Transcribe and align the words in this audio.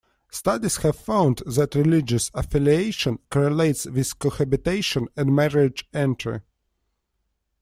Studies 0.31 0.77
have 0.77 0.95
found 0.95 1.43
that 1.45 1.75
religious 1.75 2.31
affiliation 2.33 3.19
correlates 3.29 3.85
with 3.85 4.17
cohabitation 4.17 5.07
and 5.15 5.35
marriage 5.35 5.85
entry. 5.93 6.41